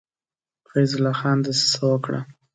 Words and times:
فیض 0.67 0.91
الله 0.95 1.15
خان 1.19 1.37
دسیسه 1.45 1.81
وکړه. 1.87 2.19